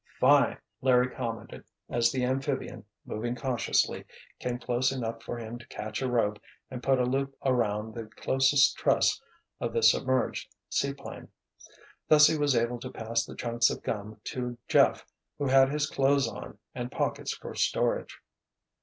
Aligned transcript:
"Fine!" 0.19 0.57
Larry 0.81 1.11
commented 1.11 1.63
as 1.87 2.11
the 2.11 2.25
amphibian, 2.25 2.85
moving 3.05 3.35
cautiously, 3.35 4.03
came 4.39 4.57
close 4.57 4.91
enough 4.91 5.21
for 5.21 5.37
him 5.37 5.59
to 5.59 5.67
catch 5.67 6.01
a 6.01 6.09
rope 6.09 6.39
and 6.71 6.81
put 6.81 6.99
a 6.99 7.03
loop 7.05 7.37
around 7.45 7.93
the 7.93 8.05
closest 8.07 8.75
truss 8.77 9.21
of 9.59 9.73
the 9.73 9.83
submerged 9.83 10.55
seaplane. 10.69 11.27
Thus 12.07 12.25
he 12.25 12.35
was 12.35 12.55
able 12.55 12.79
to 12.79 12.89
pass 12.89 13.23
the 13.27 13.35
chunks 13.35 13.69
of 13.69 13.83
gum 13.83 14.19
to 14.23 14.57
Jeff, 14.67 15.05
who 15.37 15.45
had 15.45 15.69
his 15.69 15.87
clothes 15.87 16.27
on 16.27 16.57
and 16.73 16.91
pockets 16.91 17.33
for 17.35 17.53
storage. 17.53 18.21